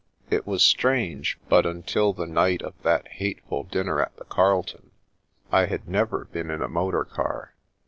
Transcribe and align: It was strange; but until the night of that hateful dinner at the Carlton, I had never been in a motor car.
It 0.31 0.47
was 0.47 0.63
strange; 0.63 1.37
but 1.47 1.63
until 1.63 2.11
the 2.11 2.25
night 2.25 2.63
of 2.63 2.73
that 2.81 3.07
hateful 3.07 3.61
dinner 3.61 4.01
at 4.01 4.17
the 4.17 4.25
Carlton, 4.25 4.89
I 5.51 5.67
had 5.67 5.87
never 5.87 6.25
been 6.25 6.49
in 6.49 6.63
a 6.63 6.67
motor 6.67 7.05
car. 7.05 7.53